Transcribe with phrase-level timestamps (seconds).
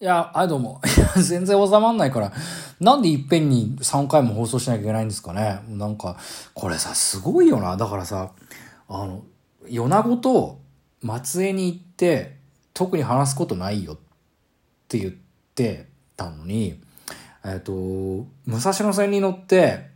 [0.00, 0.80] いや、はいどうも。
[1.22, 2.32] 全然収まんないから。
[2.80, 5.60] なんでいっぺんに3回も放送しなきゃいけないんですかね。
[5.68, 6.16] なんか、
[6.52, 7.76] これさ、すごいよな。
[7.76, 8.32] だからさ、
[8.88, 9.22] あの、
[9.68, 10.58] 米子と
[11.00, 12.38] 松江に行って、
[12.74, 13.96] 特に話すことないよっ
[14.88, 15.14] て言っ
[15.54, 16.82] てたのに、
[17.44, 18.26] えっ、と、武
[18.58, 19.90] 蔵野線に乗って、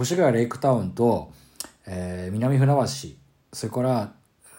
[0.00, 1.32] 越谷レイクタウンと、
[1.86, 2.86] えー南船橋、
[3.52, 4.12] それから、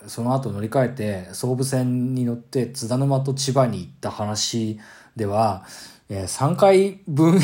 [0.07, 4.79] その後乗り換えて総武線に乗って津田沼と千葉に行った話
[5.15, 5.63] では、
[6.09, 7.39] えー3回分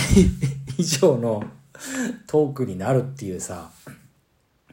[0.78, 1.44] 以上の
[2.28, 3.72] トークになるっていうさ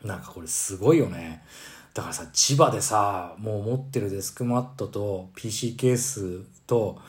[0.04, 1.42] なんかこれすごいよね。
[1.94, 7.00] だからさ千葉でさもう持ってるデスクマットと PC ケースと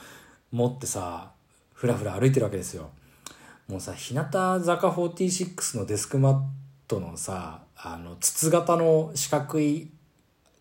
[0.51, 1.31] 持ってさ
[1.73, 2.89] ふらふら歩いてるわけですよ。
[3.67, 6.41] もうさ日向坂46のデスクマッ
[6.87, 9.91] トのさあの筒型の四角い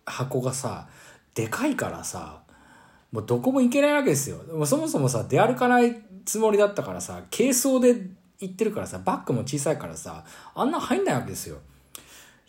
[0.09, 0.89] 箱がさ
[1.35, 2.43] でかいからさ
[3.12, 4.39] もうどこも行けないわけですよ。
[4.53, 7.95] もそもそもさ出歩かないつもりだったからさ軽装で
[8.41, 11.59] 行ってるからさバッグも小さいからさあんな入んないわけですよ。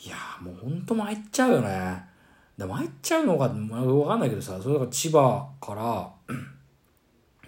[0.03, 2.03] いやもうほんと参っちゃうよね。
[2.57, 6.11] で参っちゃうのがまあわかんないけどさそれが千葉から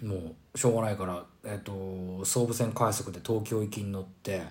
[0.02, 4.42] もうしょうがないから、えっと総武線快速で東京行きに乗って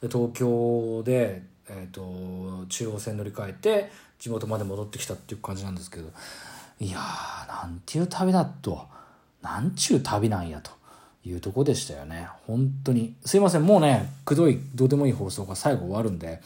[0.00, 6.10] で東京で、えっと中央線乗り換えて地元まで戻ってきたっていう感じなんですけど
[6.80, 8.86] いやーなんていう旅だと
[9.42, 10.70] なんちゅう旅なんやと
[11.24, 12.28] いうとこでしたよね。
[12.46, 13.14] 本当に。
[13.24, 16.40] すいませんもうねくどいどうでもいい放送が最後終わるんで。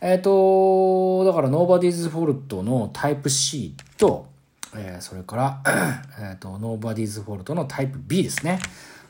[0.00, 4.26] えっ、とだから Nobody's Fault のタイプ C と
[4.74, 5.62] えーそれから、
[6.30, 8.60] えっ、と、Nobody's Fault のタイプ B ですね。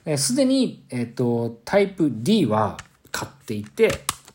[0.07, 2.79] えーすでに、えっ、と、タイプ D は
[3.13, 3.91] 買っていて、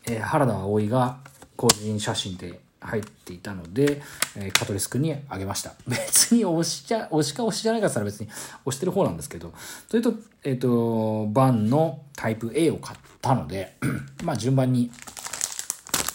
[0.06, 1.18] えー原田葵が
[1.56, 4.02] 個人写真で入っていたので、
[4.36, 5.74] えーカトリス君にあげました。
[5.86, 8.28] 別に押しじゃ、押しか押しじゃないかったら別に
[8.64, 9.52] 押してる方なんですけど、
[9.88, 13.76] それと、えっ、と、バンのタイプ A を買ったので、
[14.24, 14.90] まあ順番に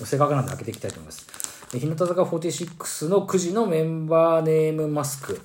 [0.06, 1.26] せっかくなんで開けていきたいと思います。
[1.74, 5.40] え日向坂46の9時のメンバーネームマスク。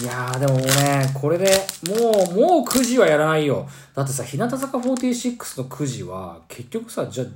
[0.00, 1.50] いやーでもね、これで
[1.88, 1.94] も
[2.32, 3.68] う、もう9時はやらないよ。
[3.94, 7.26] だってさ、日向坂46の9時は結局さ、じゃあ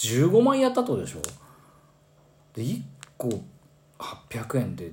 [0.00, 1.20] 15万やったとでしょ？
[2.54, 2.82] で、1
[3.18, 3.28] 個
[3.98, 4.92] 800円で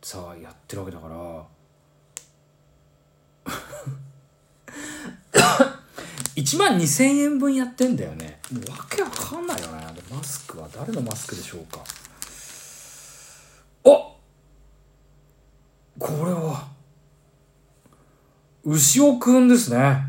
[0.00, 1.44] さあ、やってるわけだから、
[6.36, 8.40] 1万2000円分やってんだよね。
[8.52, 9.86] もうわけわかんないよね。
[10.10, 11.80] マスクは誰のマスクでしょうか？
[13.84, 13.88] あ
[15.98, 16.68] これは
[18.64, 20.06] 牛尾くんですね。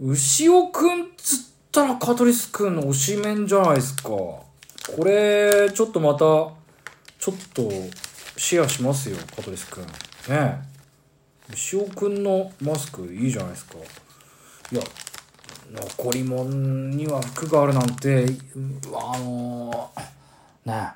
[0.00, 1.07] 牛尾くん
[1.78, 4.08] つったらカトリスくんの推しメンじゃないですか。
[4.08, 4.42] こ
[5.04, 6.52] れちょっとまたちょ
[7.32, 7.70] っと
[8.36, 9.88] シェアしますよカトリスくんね。
[10.28, 10.56] え
[11.52, 13.74] 牛尾くんのマスクいいじゃないですか。
[14.72, 14.82] いや
[15.72, 18.28] 残り物には服があるなんてう
[18.94, 19.90] あの
[20.64, 20.90] ね。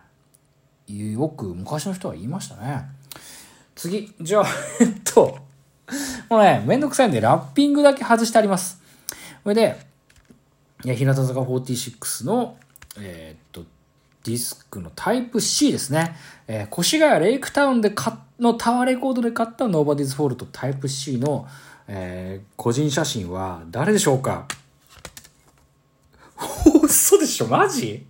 [0.90, 2.82] えよく昔の人は言いましたね。
[3.76, 4.46] 次じゃあ
[4.80, 5.38] えっと
[6.28, 8.80] もうねめんどくさいんでラッピングだけ外してあります。
[9.44, 9.91] それで
[10.84, 12.56] 日向坂46の
[12.98, 13.64] えーっと
[14.24, 16.16] ディスクのタイプ C ですね。
[16.46, 21.46] えー越谷レイクタウンで買のタワーレコードで買った Nobody's Fault タイプ C の、
[21.88, 24.46] えー個人写真は誰でしょうか？
[26.82, 28.06] 嘘でしょマジ？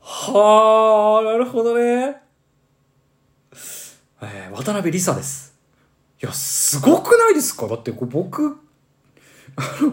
[0.00, 2.16] はあ、なるほどね。
[4.22, 5.54] えー渡辺梨沙です。
[6.22, 7.66] いや、すごくないですか？
[7.68, 8.58] だって僕、
[9.56, 9.92] あの、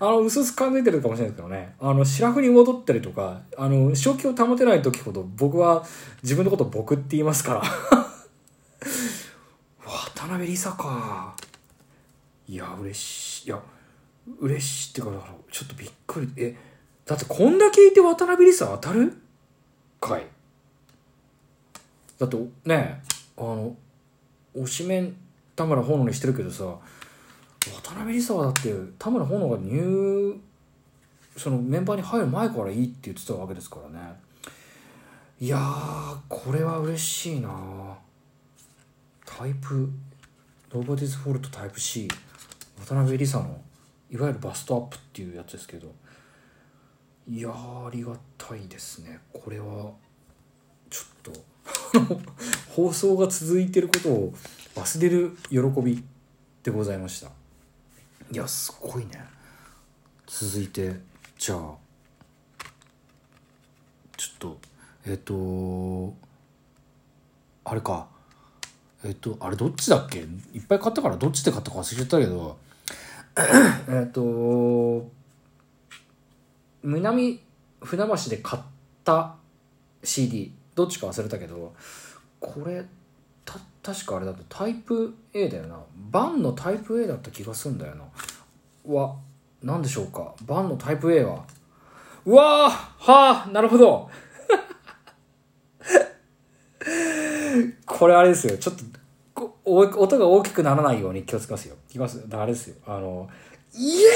[0.00, 1.74] あの、薄々感じてるかもしれないですけどね。
[1.80, 5.84] あの、白フに戻ったりとか、あの、正気を保てない時ほど僕は
[6.22, 7.62] 自分のことを僕って言いますから。
[9.84, 11.36] 渡辺梨沙か。
[12.48, 13.46] いや、嬉しい。
[13.46, 13.60] いや、
[14.40, 16.32] 嬉しいっていうか、だからちょっとびっくり。
[16.36, 16.56] え、
[17.04, 19.16] だってこんだけいて渡辺梨沙当たる？
[20.00, 20.26] かい。
[22.18, 23.02] だってね、
[23.36, 23.76] あの、
[24.56, 25.16] 推しメン
[25.54, 26.78] 田村炎にしてるけどさ、
[27.96, 30.38] 渡辺梨沙はだって田村炎が入
[31.34, 34.14] そのメンバーに入る前からいいって言ってたわけですからね。
[35.40, 37.48] いやーこれは嬉しいな。
[39.24, 39.90] タイプ
[40.70, 42.08] Nobody's Fault タイプ C
[42.86, 43.58] 渡辺梨沙の
[44.10, 45.90] いわゆるバストアップっていうやつですけど。
[47.28, 49.20] いやありがたいですね。
[49.32, 49.90] これは
[50.90, 52.20] ちょっと
[52.70, 54.34] 放送が続いてることを
[54.74, 56.04] 忘れる喜び
[56.62, 57.45] でございました。
[58.32, 59.24] いやすごいね。
[60.26, 60.94] 続いて
[61.38, 61.58] じゃあ
[64.16, 64.58] ちょっと
[65.06, 66.12] えっ、と
[67.64, 68.08] あれか。
[69.04, 70.20] えっとあれどっちだっけ？
[70.20, 72.58] いっぱい買ったからどっちで買ったか忘れちゃったけど。
[73.88, 75.08] えっと
[76.82, 77.40] 南
[77.82, 78.62] 船橋で買っ
[79.04, 79.36] た
[80.02, 81.74] CD どっちか忘れたけど。
[82.40, 82.84] これ
[83.46, 85.78] た確かあれだとタイプ A だよな。
[86.10, 88.04] バンのタイプ A だった気がするんだよな。
[88.94, 89.16] は
[89.62, 90.34] 何でしょうか。
[90.42, 91.44] バンのタイプ A は。
[92.26, 94.10] うわーはあなるほど。
[97.86, 98.58] これあれですよ。
[98.58, 98.74] ちょっ
[99.34, 101.76] とお音が大きくならないように気をつけますよ。
[101.88, 102.76] いきますあれですよ。
[102.86, 103.28] あの
[103.74, 104.06] 「イエ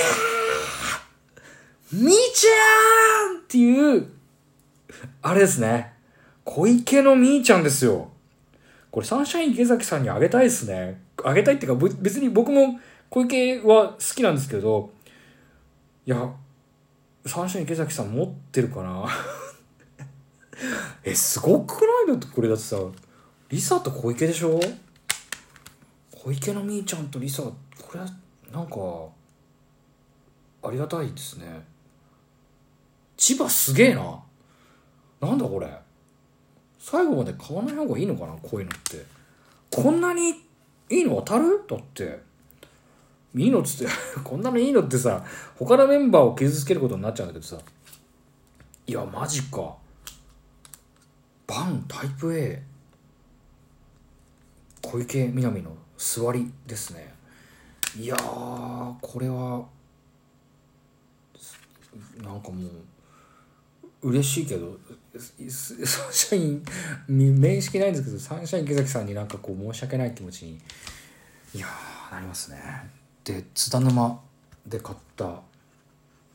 [1.92, 4.10] ーみーちゃん!」っていう
[5.22, 5.94] あれですね。
[6.44, 8.09] 小池のみーちゃんですよ。
[8.90, 11.00] これサンシャイン池崎さんにあげたいですね。
[11.24, 14.90] あげたいっていうか別に僕も小池は好きなんですけど
[16.06, 16.32] いや
[17.26, 19.06] サンシャイン池崎さん持ってるかな？
[21.04, 22.06] えすごくない？
[22.08, 22.76] だってこれだってさ
[23.48, 24.58] リサと小池でしょ？
[26.12, 27.52] 小池のみーちゃんとリサこ
[27.94, 28.06] れは
[28.52, 28.76] なんか
[30.68, 31.64] ありがたいですね。
[33.16, 34.22] 千葉すげえな。
[35.20, 35.68] なんだこれ？
[36.80, 39.04] 最後まで買わない方がいいのかなこういうのって。
[39.70, 40.30] こんなに
[40.88, 41.62] いいの当たる？
[41.68, 42.20] だって。
[43.36, 43.92] いいのっつって。
[44.24, 45.24] こんなのいいのってさ
[45.56, 47.58] 他のメンバーを傷つけることになっちゃうんだけどさ。
[48.86, 49.76] いやマジか。
[51.46, 52.62] バンタイプ A
[54.82, 57.12] 小池みなみの座りですね。
[57.96, 59.66] いやーこれは
[62.22, 62.68] なんかも
[64.02, 64.78] う嬉しいけど
[65.18, 65.32] サ
[66.08, 66.64] ンシャイン
[67.08, 70.60] に面識ないんですけどサンシャイン池崎さんになんかこう申し訳ない気持ちに
[71.54, 71.66] いや
[72.12, 72.58] なりますね。
[73.24, 74.20] で津田沼
[74.66, 75.40] で買った。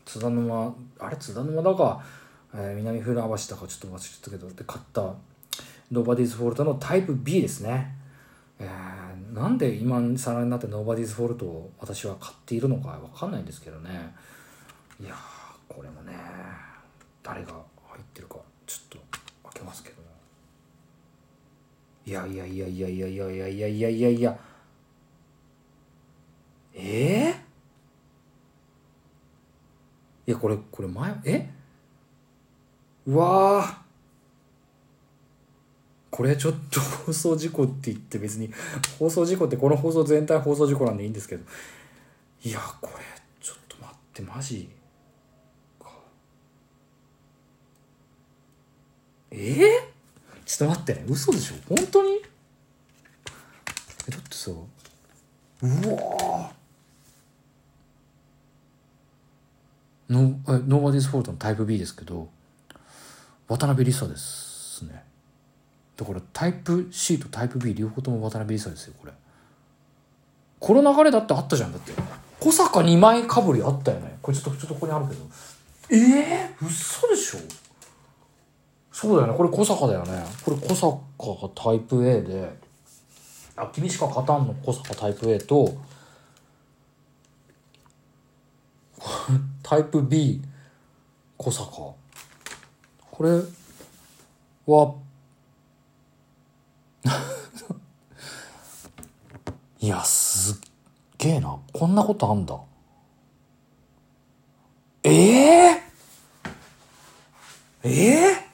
[0.06, 2.04] 津田沼あれ津田沼だか、
[2.54, 5.02] えー、南船橋だかちょっと忘れちゃったけどで買った。
[5.92, 7.96] ノーバディーズフォルトのタイプ B ですね。
[8.60, 14.14] えー、なんで今更になってノーバディーズフォルトを私は買っているのかわかんないんですけどね。
[15.00, 15.16] いや
[15.68, 16.14] これもね
[17.24, 17.52] 誰が
[17.88, 18.38] 入ってるか。
[18.66, 18.98] ちょっと
[19.44, 19.96] 開けますけど。
[22.06, 24.10] いやいやいやいやいやいやいやいやいやいや。
[24.10, 24.40] いや
[26.74, 27.46] ええ
[30.28, 31.16] いやこれこれ前？
[31.24, 31.50] え？
[33.08, 33.82] うわ
[36.10, 38.52] これちょっと放送事故って言って別に
[38.98, 41.44] 放送事故ってこの放送全体放送事故なんでいいんですけど。
[42.44, 43.04] いやこれ
[43.40, 44.70] ちょっと待ってマジ
[45.80, 45.90] か
[49.32, 49.62] えー、
[50.46, 51.06] ちょっと待ってね。
[51.10, 51.56] 嘘でしょ？
[51.68, 52.22] 本当に？
[54.08, 54.56] えだってさう
[55.68, 56.52] わ
[60.10, 60.82] ノー。
[60.82, 62.30] バディスフォルトのタイプ B ですけど
[63.48, 65.04] 渡辺梨沙ですね。
[65.98, 69.14] だからタイプ C とタイプ B 両方とも渡辺梨沙ですよこれ。
[70.60, 71.92] この流れだってあったじゃんだって。
[72.40, 74.18] 小坂2枚かぶりあったよね。
[74.22, 75.26] これちょっとちょっとここにあるけど。
[75.90, 77.40] ええー、嘘でしょ？
[78.96, 79.38] そうだよね。
[79.38, 80.24] これ小坂だよね。
[80.46, 80.98] これ小坂
[81.48, 82.58] がタイプ A で。
[83.58, 84.54] あ君しか勝たんの。
[84.64, 85.76] 小坂タイプ A と
[89.62, 90.42] タイプ B
[91.36, 91.94] 小坂。
[93.12, 93.42] これ
[94.66, 94.96] は
[99.82, 100.56] いやすっ
[101.18, 101.60] げえな。
[101.74, 102.58] こんなことあんだ。
[105.04, 108.45] ええー、ええー、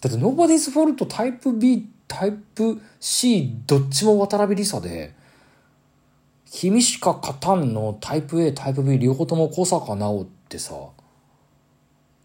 [0.00, 5.14] だってノーバディスフォルトタイプ B タイプ C どっちも渡辺梨沙で
[6.50, 10.74] 君しか勝たんのタイプ A タイプ B 両方とも小坂直ってさ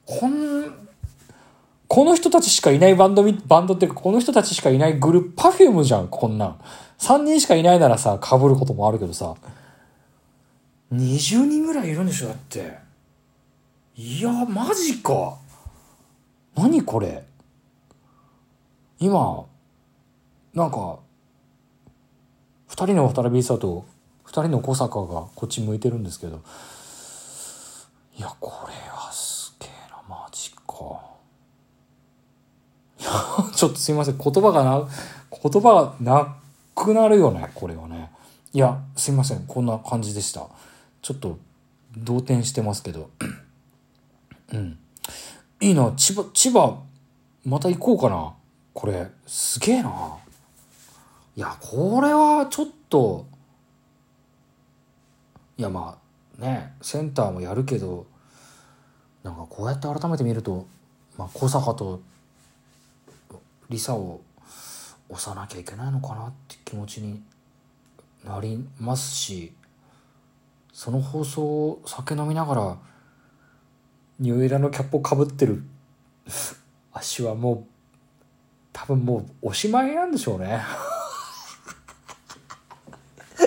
[0.06, 0.84] こん
[1.88, 6.60] この人たちしかいないバンドバンドっていうかこの人たちしかいないグループパフュームじゃんこんなん。
[6.98, 9.36] 3人しかいないならさ被ることもあるけどさ。
[10.92, 12.78] 20人ぐらいいるんでしょだって。
[13.96, 15.38] いやマジか。
[16.56, 17.24] 何これ？
[19.04, 19.46] 今
[20.54, 21.00] なんか
[22.70, 23.84] 2人の渡辺さと
[24.28, 26.42] 2人の小坂がこっち向いてるんですけど。
[28.18, 30.56] いやこれはすげえなマジか。
[32.98, 33.10] いや
[33.54, 34.88] ちょっとすいません言葉がな
[35.32, 36.38] 言葉がな
[36.74, 38.10] くなるよねこれはね。
[38.54, 40.48] いやすいませんこんな感じでした。
[41.02, 41.40] ちょっと
[41.98, 43.10] 動転してますけど。
[44.54, 44.80] うん。
[45.60, 46.82] いいな千葉千葉
[47.44, 48.34] また行こうかな。
[48.74, 50.18] これすげえな。
[51.36, 53.26] いやこれはちょっと
[55.58, 55.98] いやま
[56.40, 58.06] あねセンターもやるけど
[59.24, 60.68] なんかこうやって改めて見ると、
[61.18, 62.02] まあ、小坂と
[63.70, 64.22] リサを
[65.10, 67.24] 押さなきゃいけないのかなって気持ちに
[68.26, 69.54] なりますし
[70.72, 72.78] その放送を酒飲みながら
[74.20, 75.64] ニューエラのキャップをかぶってる
[76.94, 77.73] 足はもう
[78.74, 80.62] 多分もうおしまいなんでしょうね。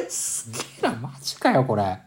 [0.09, 2.01] すげえなマジかよこれ。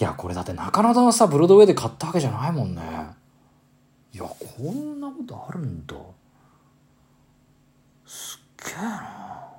[0.00, 2.82] いやこれだって中野のさブロードウェイで買ったわけじゃないもんね。
[4.12, 5.94] いやこんなことあるんだ。
[8.06, 9.50] すっげえな。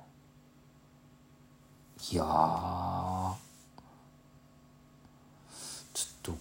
[2.12, 2.22] いや
[5.92, 6.36] ちょっと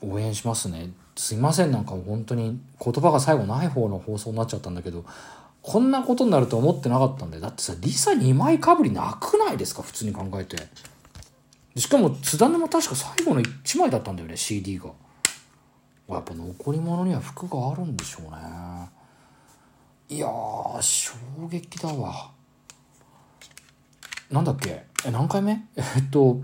[0.00, 0.90] 応援しますね。
[1.18, 5.04] すいませんなんか本当に言葉が最後ない方の放送になっちゃったんだけど
[5.62, 10.56] こんなことになると思ってなかったんでだってさリサ2枚かぶりなくないですか普通に考えて。
[11.76, 14.90] しかも津田沼確か最後の1枚だったんだよね CD が。
[16.08, 18.88] やっぱ残り物には服があるんでしょうね。
[20.08, 20.28] いや
[20.80, 21.14] 衝
[21.50, 22.30] 撃だわ。
[24.30, 24.84] なんだっけ？
[25.04, 25.64] え何回目？
[25.76, 26.40] えっと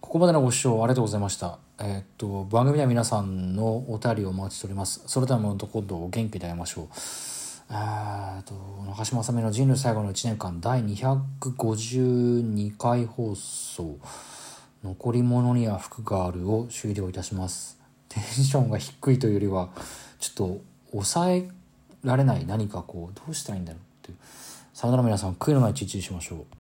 [0.00, 1.65] ここまでのご視聴ありがとうございました。
[1.78, 5.02] えっと番組では皆さんのお便りをお待ちしております。
[5.06, 6.88] それではまた今度お元気で会いましょう。
[7.70, 8.54] えっと
[8.88, 13.98] 中島さみの人類最後の1年間第252回放送。
[14.82, 17.78] 残り物には服があるを終了いたします。
[18.08, 19.68] テンションが低いというよりは
[20.18, 20.60] ちょっと
[20.92, 21.48] 抑え
[22.04, 24.18] られない何かこうどうしたらいいんだろうっていう。
[24.72, 26.46] さよなら皆さん悔いのない一日にしましょう。